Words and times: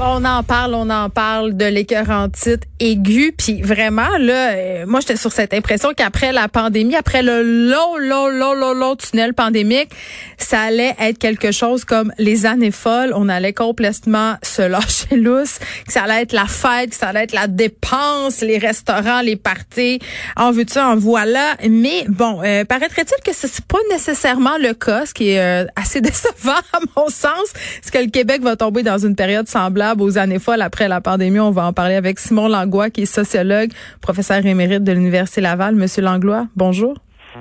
On 0.00 0.24
en 0.24 0.42
parle, 0.42 0.74
on 0.74 0.90
en 0.90 1.08
parle 1.08 1.56
de 1.56 1.66
l'écœurantite 1.66 2.64
aiguë, 2.80 3.32
puis 3.38 3.62
vraiment 3.62 4.18
là, 4.18 4.50
euh, 4.50 4.86
moi 4.88 4.98
j'étais 4.98 5.16
sur 5.16 5.30
cette 5.30 5.54
impression 5.54 5.90
qu'après 5.96 6.32
la 6.32 6.48
pandémie, 6.48 6.96
après 6.96 7.22
le 7.22 7.42
long, 7.42 7.96
long, 7.98 8.26
long, 8.26 8.54
long, 8.54 8.74
long 8.74 8.96
tunnel 8.96 9.34
pandémique, 9.34 9.90
ça 10.36 10.62
allait 10.62 10.96
être 10.98 11.18
quelque 11.18 11.52
chose 11.52 11.84
comme 11.84 12.12
les 12.18 12.44
années 12.44 12.72
folles. 12.72 13.12
On 13.14 13.28
allait 13.28 13.52
complètement 13.52 14.34
se 14.42 14.62
lâcher 14.62 15.16
lousse, 15.16 15.60
que 15.86 15.92
ça 15.92 16.02
allait 16.02 16.22
être 16.22 16.32
la 16.32 16.46
fête, 16.46 16.90
que 16.90 16.96
ça 16.96 17.08
allait 17.08 17.22
être 17.22 17.32
la 17.32 17.46
dépense, 17.46 18.40
les 18.40 18.58
restaurants, 18.58 19.20
les 19.20 19.36
parties, 19.36 20.00
en 20.36 20.50
veux 20.50 20.66
ça, 20.66 20.88
en 20.88 20.96
voilà. 20.96 21.54
Mais 21.70 22.04
bon, 22.08 22.42
euh, 22.42 22.64
paraîtrait-il 22.64 23.22
que 23.24 23.32
ce 23.32 23.46
n'est 23.46 23.52
pas 23.68 23.78
nécessairement 23.92 24.58
le 24.60 24.74
cas, 24.74 25.06
ce 25.06 25.14
qui 25.14 25.30
est 25.30 25.40
euh, 25.40 25.66
assez 25.76 26.00
décevant 26.00 26.52
à 26.72 26.80
mon 26.96 27.06
sens, 27.06 27.52
parce 27.80 27.92
que 27.92 27.98
le 27.98 28.10
Québec 28.10 28.42
va 28.42 28.56
tomber 28.56 28.82
dans 28.82 28.98
une 28.98 29.14
période 29.14 29.46
semblable 29.46 29.83
aux 29.92 30.18
années 30.18 30.38
folles 30.38 30.62
après 30.62 30.88
la 30.88 31.00
pandémie. 31.00 31.40
On 31.40 31.50
va 31.50 31.66
en 31.66 31.72
parler 31.72 31.94
avec 31.94 32.18
Simon 32.18 32.48
Langlois, 32.48 32.90
qui 32.90 33.02
est 33.02 33.06
sociologue, 33.06 33.70
professeur 34.00 34.44
émérite 34.44 34.84
de 34.84 34.92
l'Université 34.92 35.40
Laval. 35.40 35.74
Monsieur 35.74 36.02
Langlois, 36.02 36.46
bonjour. 36.56 36.96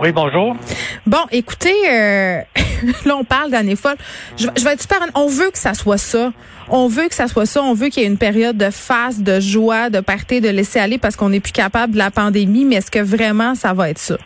Oui, 0.00 0.12
bonjour. 0.12 0.56
Bon, 1.06 1.18
écoutez, 1.30 1.74
euh, 1.90 2.40
là, 3.04 3.16
on 3.16 3.24
parle 3.24 3.50
d'années 3.50 3.76
folles. 3.76 3.96
Je, 4.36 4.46
vais 4.46 4.72
être 4.72 4.80
super... 4.80 4.98
On 5.14 5.28
veut 5.28 5.50
que 5.50 5.58
ça 5.58 5.74
soit 5.74 5.98
ça. 5.98 6.32
On 6.68 6.88
veut 6.88 7.08
que 7.08 7.14
ça 7.14 7.28
soit 7.28 7.46
ça. 7.46 7.62
On 7.62 7.74
veut 7.74 7.88
qu'il 7.88 8.02
y 8.02 8.06
ait 8.06 8.08
une 8.08 8.18
période 8.18 8.56
de 8.56 8.70
face, 8.70 9.20
de 9.20 9.40
joie, 9.40 9.90
de 9.90 10.00
partir, 10.00 10.40
de 10.40 10.48
laisser 10.48 10.78
aller 10.78 10.98
parce 10.98 11.16
qu'on 11.16 11.28
n'est 11.28 11.40
plus 11.40 11.52
capable 11.52 11.92
de 11.92 11.98
la 11.98 12.10
pandémie. 12.10 12.64
Mais 12.64 12.76
est-ce 12.76 12.90
que 12.90 12.98
vraiment 12.98 13.54
ça 13.54 13.74
va 13.74 13.90
être 13.90 13.98
ça? 13.98 14.16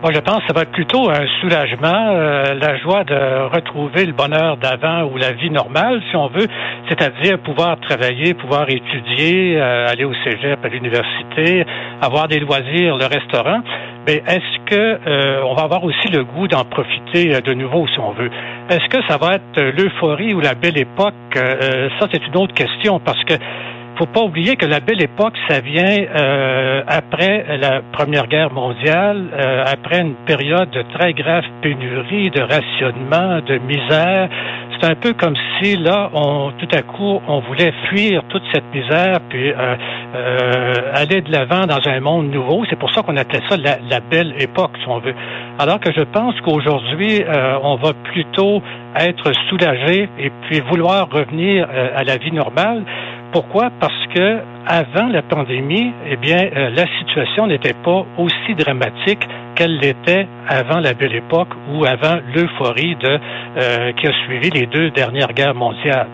Moi, 0.00 0.12
je 0.14 0.20
pense 0.20 0.38
que 0.42 0.46
ça 0.46 0.52
va 0.54 0.62
être 0.62 0.70
plutôt 0.70 1.10
un 1.10 1.26
soulagement, 1.40 2.12
euh, 2.12 2.54
la 2.54 2.76
joie 2.78 3.02
de 3.02 3.52
retrouver 3.52 4.06
le 4.06 4.12
bonheur 4.12 4.56
d'avant 4.56 5.02
ou 5.10 5.16
la 5.16 5.32
vie 5.32 5.50
normale, 5.50 6.00
si 6.08 6.14
on 6.14 6.28
veut, 6.28 6.46
c'est-à-dire 6.88 7.40
pouvoir 7.40 7.80
travailler, 7.80 8.32
pouvoir 8.34 8.70
étudier, 8.70 9.60
euh, 9.60 9.88
aller 9.88 10.04
au 10.04 10.14
cégep, 10.22 10.64
à 10.64 10.68
l'université, 10.68 11.66
avoir 12.00 12.28
des 12.28 12.38
loisirs, 12.38 12.96
le 12.96 13.06
restaurant. 13.06 13.60
Mais 14.06 14.22
est-ce 14.24 14.64
que 14.66 15.00
euh, 15.04 15.42
on 15.44 15.54
va 15.54 15.62
avoir 15.62 15.82
aussi 15.82 16.08
le 16.12 16.22
goût 16.22 16.46
d'en 16.46 16.64
profiter 16.64 17.40
de 17.40 17.52
nouveau, 17.54 17.88
si 17.88 17.98
on 17.98 18.12
veut? 18.12 18.30
Est-ce 18.70 18.88
que 18.88 19.04
ça 19.08 19.16
va 19.16 19.34
être 19.34 19.60
l'euphorie 19.60 20.32
ou 20.32 20.38
la 20.38 20.54
belle 20.54 20.78
époque? 20.78 21.14
Ça, 21.34 22.06
c'est 22.12 22.24
une 22.24 22.36
autre 22.36 22.54
question 22.54 23.00
parce 23.00 23.22
que 23.24 23.34
faut 23.98 24.06
pas 24.06 24.22
oublier 24.22 24.54
que 24.54 24.64
la 24.64 24.78
belle 24.78 25.02
époque, 25.02 25.34
ça 25.48 25.60
vient 25.60 25.98
euh, 25.98 26.82
après 26.86 27.58
la 27.58 27.82
Première 27.92 28.28
Guerre 28.28 28.52
mondiale, 28.52 29.26
euh, 29.32 29.64
après 29.66 30.00
une 30.00 30.14
période 30.24 30.70
de 30.70 30.82
très 30.96 31.12
grave 31.14 31.42
pénurie, 31.62 32.30
de 32.30 32.40
rationnement, 32.40 33.40
de 33.40 33.58
misère. 33.58 34.28
C'est 34.80 34.88
un 34.88 34.94
peu 34.94 35.14
comme 35.14 35.34
si 35.60 35.76
là, 35.76 36.10
on, 36.14 36.52
tout 36.52 36.68
à 36.72 36.82
coup, 36.82 37.20
on 37.26 37.40
voulait 37.40 37.72
fuir 37.88 38.22
toute 38.28 38.44
cette 38.52 38.72
misère, 38.72 39.18
puis 39.28 39.50
euh, 39.50 40.74
aller 40.94 41.20
de 41.20 41.32
l'avant 41.32 41.66
dans 41.66 41.80
un 41.84 41.98
monde 41.98 42.30
nouveau. 42.30 42.64
C'est 42.70 42.78
pour 42.78 42.94
ça 42.94 43.02
qu'on 43.02 43.16
appelait 43.16 43.42
ça 43.48 43.56
la, 43.56 43.78
la, 43.90 43.98
belle 43.98 44.34
époque, 44.38 44.70
si 44.80 44.88
on 44.88 45.00
veut. 45.00 45.14
Alors 45.58 45.80
que 45.80 45.90
je 45.92 46.02
pense 46.02 46.40
qu'aujourd'hui, 46.42 47.24
on 47.64 47.74
va 47.74 47.92
plutôt 48.04 48.62
être 48.94 49.32
soulagé 49.48 50.08
et 50.16 50.30
puis 50.42 50.60
vouloir 50.60 51.08
revenir 51.10 51.66
à 51.96 52.04
la 52.04 52.16
vie 52.16 52.30
normale. 52.30 52.84
Pourquoi? 53.30 53.70
Parce 53.78 54.06
que 54.14 54.38
avant 54.66 55.08
la 55.08 55.20
pandémie, 55.20 55.92
eh 56.10 56.16
bien, 56.16 56.48
euh, 56.56 56.70
la 56.70 56.86
situation 56.98 57.46
n'était 57.46 57.74
pas 57.74 58.06
aussi 58.16 58.54
dramatique 58.56 59.20
qu'elle 59.54 59.76
l'était 59.78 60.26
avant 60.48 60.80
la 60.80 60.94
belle 60.94 61.14
époque 61.14 61.48
ou 61.70 61.84
avant 61.84 62.20
l'euphorie 62.34 62.96
euh, 63.04 63.92
qui 63.92 64.06
a 64.06 64.12
suivi 64.24 64.50
les 64.50 64.66
deux 64.66 64.90
dernières 64.90 65.34
guerres 65.34 65.54
mondiales. 65.54 66.08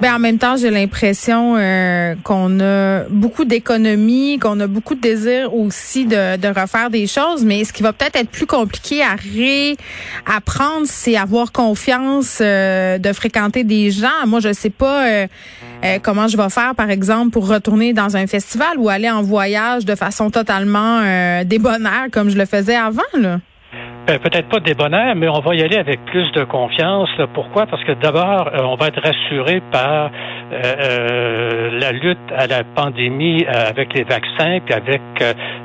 Ben 0.00 0.14
en 0.14 0.20
même 0.20 0.38
temps, 0.38 0.56
j'ai 0.56 0.70
l'impression 0.70 1.56
euh, 1.56 2.14
qu'on 2.22 2.60
a 2.60 3.02
beaucoup 3.10 3.44
d'économies, 3.44 4.38
qu'on 4.38 4.60
a 4.60 4.68
beaucoup 4.68 4.94
de 4.94 5.00
désir 5.00 5.52
aussi 5.52 6.04
de, 6.04 6.36
de, 6.36 6.46
refaire 6.46 6.88
des 6.88 7.08
choses, 7.08 7.44
mais 7.44 7.64
ce 7.64 7.72
qui 7.72 7.82
va 7.82 7.92
peut-être 7.92 8.14
être 8.14 8.30
plus 8.30 8.46
compliqué 8.46 9.02
à 9.02 9.16
réapprendre, 9.16 10.86
c'est 10.86 11.16
avoir 11.16 11.50
confiance 11.50 12.38
euh, 12.40 12.98
de 12.98 13.12
fréquenter 13.12 13.64
des 13.64 13.90
gens. 13.90 14.24
Moi, 14.26 14.38
je 14.38 14.52
sais 14.52 14.70
pas 14.70 15.04
euh, 15.08 15.26
comment 16.00 16.28
je 16.28 16.36
vais 16.36 16.48
faire, 16.48 16.76
par 16.76 16.90
exemple, 16.90 17.30
pour 17.30 17.48
retourner 17.48 17.92
dans 17.92 18.16
un 18.16 18.28
festival 18.28 18.78
ou 18.78 18.88
aller 18.88 19.10
en 19.10 19.22
voyage 19.22 19.84
de 19.84 19.96
façon 19.96 20.30
totalement 20.30 21.02
débonnaire 21.44 22.06
comme 22.12 22.30
je 22.30 22.38
le 22.38 22.46
faisais 22.46 22.76
avant. 22.76 23.02
Là. 23.14 23.40
Ben, 24.08 24.18
peut-être 24.18 24.48
pas 24.48 24.58
débonnaire, 24.58 25.14
mais 25.16 25.28
on 25.28 25.40
va 25.40 25.54
y 25.54 25.60
aller 25.60 25.76
avec 25.76 26.02
plus 26.06 26.32
de 26.32 26.42
confiance. 26.42 27.10
Pourquoi? 27.34 27.66
Parce 27.66 27.84
que 27.84 27.92
d'abord, 27.92 28.48
euh, 28.54 28.62
on 28.62 28.74
va 28.74 28.86
être 28.86 29.02
rassuré 29.02 29.60
par 29.70 30.10
euh, 30.50 30.62
euh, 30.64 31.78
la 31.78 31.92
lutte 31.92 32.16
à 32.34 32.46
la 32.46 32.64
pandémie 32.64 33.44
avec 33.44 33.92
les 33.92 34.04
vaccins, 34.04 34.60
puis 34.64 34.72
avec 34.72 35.02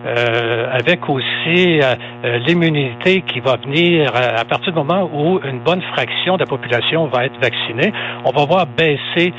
avec 0.05 1.07
aussi 1.09 1.79
l'immunité 2.23 3.21
qui 3.21 3.39
va 3.39 3.57
venir 3.57 4.11
à 4.15 4.43
partir 4.45 4.71
du 4.71 4.77
moment 4.77 5.09
où 5.13 5.39
une 5.43 5.59
bonne 5.59 5.81
fraction 5.93 6.35
de 6.35 6.41
la 6.41 6.45
population 6.45 7.07
va 7.07 7.25
être 7.25 7.39
vaccinée. 7.41 7.93
On 8.25 8.31
va 8.31 8.45
voir 8.45 8.65
baisser 8.65 9.33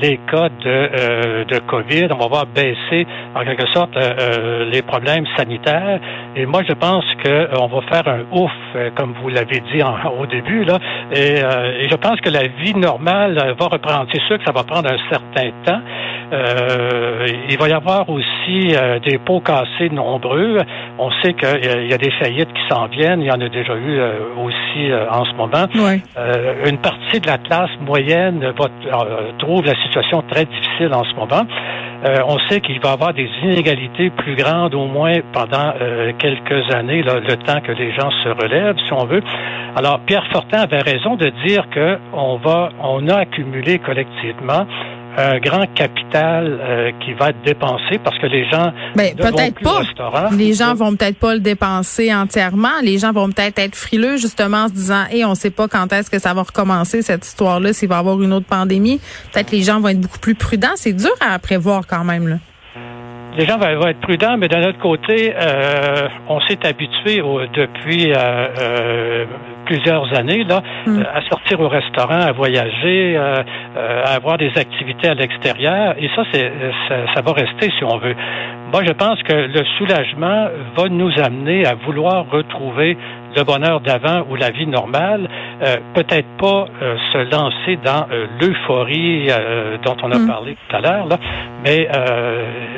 les 0.00 0.18
cas 0.30 0.48
de, 0.48 1.58
COVID, 1.66 2.08
on 2.12 2.18
va 2.18 2.28
voir 2.28 2.46
baisser 2.46 3.06
en 3.34 3.44
quelque 3.44 3.66
sorte 3.72 3.96
les 4.70 4.82
problèmes 4.82 5.26
sanitaires. 5.36 6.00
Et 6.36 6.46
moi, 6.46 6.62
je 6.68 6.74
pense 6.74 7.04
qu'on 7.22 7.66
va 7.66 7.80
faire 7.82 8.08
un 8.08 8.24
euh, 8.76 8.90
comme 8.96 9.14
vous 9.22 9.28
l'avez 9.28 9.60
dit 9.72 9.82
au 10.20 10.26
début, 10.26 10.64
là. 10.64 10.78
Euh, 11.16 11.78
et, 11.80 11.88
je 11.88 11.96
pense 11.96 12.20
que 12.20 12.30
la 12.30 12.46
vie 12.46 12.74
normale 12.74 13.54
va 13.58 13.66
reprendre. 13.66 14.06
C'est 14.12 14.22
sûr 14.22 14.38
que 14.38 14.44
ça 14.44 14.52
va 14.52 14.64
prendre 14.64 14.90
un 14.90 14.98
certain 15.10 15.50
temps. 15.64 15.80
Euh, 16.34 17.26
il 17.48 17.56
va 17.56 17.68
y 17.68 17.72
avoir 17.72 18.08
aussi 18.08 18.74
des 19.04 19.18
pots 19.18 19.40
cassés 19.40 19.88
nombreux. 19.90 20.58
On 20.98 21.10
sait 21.22 21.34
qu'il 21.34 21.86
y 21.88 21.94
a 21.94 21.98
des 21.98 22.10
faillites 22.12 22.52
qui 22.52 22.62
s'en 22.68 22.86
viennent. 22.86 23.20
Il 23.20 23.26
y 23.26 23.30
en 23.30 23.40
a 23.40 23.48
déjà 23.48 23.74
eu 23.74 24.00
aussi 24.36 24.92
en 25.10 25.24
ce 25.24 25.32
moment. 25.34 25.66
une 26.66 26.78
partie 26.78 27.20
de 27.20 27.26
la 27.26 27.38
classe 27.38 27.70
moyenne 27.80 28.52
va, 28.58 28.66
trouve 29.38 29.64
la 29.64 29.74
situation 29.84 30.22
très 30.28 30.44
difficile 30.44 30.92
en 30.92 31.04
ce 31.04 31.14
moment. 31.14 31.46
Euh, 32.04 32.18
on 32.26 32.38
sait 32.50 32.60
qu'il 32.60 32.78
va 32.80 32.90
y 32.90 32.92
avoir 32.92 33.14
des 33.14 33.28
inégalités 33.42 34.10
plus 34.10 34.36
grandes 34.36 34.74
au 34.74 34.86
moins 34.86 35.14
pendant 35.32 35.72
euh, 35.80 36.12
quelques 36.18 36.70
années, 36.70 37.02
le 37.02 37.36
temps 37.36 37.60
que 37.62 37.72
les 37.72 37.92
gens 37.92 38.10
se 38.22 38.28
relèvent, 38.28 38.76
si 38.86 38.92
on 38.92 39.06
veut. 39.06 39.22
Alors, 39.74 40.00
Pierre 40.00 40.26
Fortin 40.30 40.58
avait 40.58 40.80
raison 40.80 41.16
de 41.16 41.30
dire 41.46 41.64
que 41.70 41.98
on 42.12 42.36
va, 42.36 42.68
on 42.82 43.08
a 43.08 43.16
accumulé 43.16 43.78
collectivement 43.78 44.66
un 45.16 45.38
grand 45.38 45.66
capital 45.74 46.58
euh, 46.60 46.90
qui 47.00 47.12
va 47.14 47.30
être 47.30 47.42
dépensé 47.44 47.98
parce 48.02 48.18
que 48.18 48.26
les 48.26 48.48
gens 48.50 48.72
ben, 48.94 49.14
peut-être 49.14 49.60
pas. 49.60 49.82
Les 50.32 50.54
gens 50.54 50.74
vont 50.74 50.94
peut-être 50.96 51.18
pas 51.18 51.34
le 51.34 51.40
dépenser 51.40 52.14
entièrement. 52.14 52.80
Les 52.82 52.98
gens 52.98 53.12
vont 53.12 53.30
peut-être 53.30 53.58
être 53.58 53.76
frileux 53.76 54.16
justement 54.16 54.64
en 54.64 54.68
se 54.68 54.74
disant 54.74 55.04
"Et 55.12 55.24
on 55.24 55.34
sait 55.34 55.50
pas 55.50 55.68
quand 55.68 55.92
est-ce 55.92 56.10
que 56.10 56.18
ça 56.18 56.34
va 56.34 56.42
recommencer 56.42 57.02
cette 57.02 57.26
histoire-là, 57.26 57.72
s'il 57.72 57.88
va 57.88 57.96
y 57.96 57.98
avoir 57.98 58.20
une 58.22 58.32
autre 58.32 58.46
pandémie." 58.46 59.00
Peut-être 59.32 59.50
les 59.50 59.62
gens 59.62 59.80
vont 59.80 59.88
être 59.88 60.00
beaucoup 60.00 60.18
plus 60.18 60.34
prudents. 60.34 60.76
C'est 60.76 60.92
dur 60.92 61.14
à 61.20 61.38
prévoir 61.38 61.86
quand 61.86 62.04
même 62.04 62.28
là 62.28 62.36
les 63.36 63.46
gens 63.46 63.58
vont, 63.58 63.86
être 63.86 64.00
prudents, 64.00 64.36
mais 64.36 64.48
d'un 64.48 64.68
autre 64.68 64.78
côté, 64.78 65.34
euh, 65.34 66.08
on 66.28 66.40
s'est 66.42 66.64
habitué 66.64 67.22
depuis 67.54 68.12
euh, 68.12 68.16
euh, 68.16 69.24
plusieurs 69.64 70.12
années 70.16 70.44
là, 70.44 70.62
hmm. 70.86 71.02
à 71.12 71.20
sortir 71.28 71.60
au 71.60 71.68
restaurant, 71.68 72.20
à 72.20 72.32
voyager, 72.32 73.16
à 73.16 73.44
avoir 74.14 74.38
des 74.38 74.52
activités 74.56 75.08
à 75.08 75.14
l'extérieur, 75.14 75.94
et 75.98 76.08
ça, 76.14 76.22
c'est 76.32 76.50
ça, 76.88 76.96
ça, 77.14 77.20
va 77.22 77.32
rester 77.32 77.70
si 77.76 77.84
on 77.84 77.98
veut. 77.98 78.14
Moi, 78.72 78.82
je 78.84 78.92
pense 78.92 79.22
que 79.22 79.32
le 79.32 79.64
soulagement 79.78 80.48
va 80.76 80.88
nous 80.88 81.12
amener 81.20 81.66
à 81.66 81.74
vouloir 81.74 82.26
retrouver 82.30 82.96
le 83.36 83.42
bonheur 83.44 83.80
d'avant 83.80 84.24
ou 84.30 84.36
la 84.36 84.50
vie 84.50 84.66
normale, 84.66 85.28
euh, 85.62 85.76
peut-être 85.94 86.26
pas 86.38 86.66
euh, 86.82 86.96
se 87.12 87.30
lancer 87.30 87.78
dans 87.84 88.06
euh, 88.10 88.26
l'euphorie 88.40 89.28
dont 89.84 89.96
on 90.02 90.10
a 90.10 90.18
mm. 90.18 90.26
parlé 90.26 90.56
tout 90.68 90.76
à 90.76 90.80
l'heure, 90.80 91.08
mais 91.64 91.88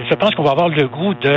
je 0.09 0.15
pense 0.15 0.35
qu'on 0.35 0.43
va 0.43 0.51
avoir 0.51 0.69
le 0.69 0.87
goût 0.89 1.15
de, 1.15 1.33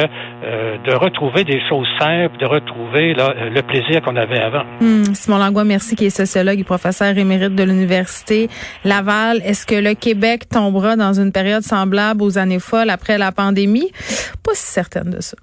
de 0.85 0.95
retrouver 0.95 1.43
des 1.43 1.61
choses 1.67 1.87
simples, 1.99 2.37
de 2.37 2.45
retrouver 2.45 3.13
le 3.13 3.61
plaisir 3.61 4.01
qu'on 4.01 4.15
avait 4.15 4.39
avant. 4.39 4.63
Mm. 4.81 5.13
Simon 5.13 5.37
Langlois, 5.37 5.63
merci, 5.63 5.95
qui 5.95 6.05
est 6.05 6.09
sociologue 6.09 6.59
et 6.59 6.63
professeur 6.63 7.17
émérite 7.17 7.55
de 7.55 7.63
l'Université 7.63 8.49
Laval. 8.83 9.41
Est-ce 9.43 9.65
que 9.65 9.75
le 9.75 9.93
Québec 9.93 10.49
tombera 10.49 10.95
dans 10.95 11.13
une 11.13 11.31
période 11.31 11.63
semblable 11.63 12.21
aux 12.21 12.37
années 12.37 12.59
folles 12.59 12.89
après 12.89 13.17
la 13.17 13.31
pandémie? 13.31 13.91
Pas 14.43 14.53
si 14.53 14.73
certaine 14.73 15.09
de 15.11 15.21
ça. 15.21 15.37